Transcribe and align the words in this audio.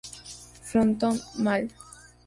Frontón 0.63 1.21
mal 1.37 1.69